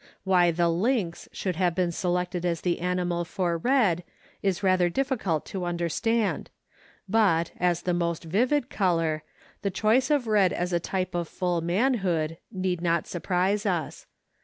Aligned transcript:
Why 0.23 0.49
the 0.49 0.67
lynx 0.67 1.29
should 1.31 1.57
have 1.57 1.75
been 1.75 1.91
selected 1.91 2.43
as 2.43 2.61
the 2.61 2.79
animal 2.79 3.23
for 3.23 3.59
red 3.59 4.03
is 4.41 4.63
rather 4.63 4.89
difficult 4.89 5.45
to 5.53 5.63
understand, 5.63 6.49
but, 7.07 7.51
as 7.59 7.83
the 7.83 7.93
most 7.93 8.23
vivid 8.23 8.67
color, 8.67 9.21
the 9.61 9.69
choice 9.69 10.09
of 10.09 10.25
red 10.25 10.53
as 10.53 10.73
a 10.73 10.79
type 10.79 11.13
of 11.13 11.27
full 11.27 11.61
manhood 11.61 12.39
need 12.51 12.81
not 12.81 13.05
surprise 13.05 13.63
us. 13.63 14.07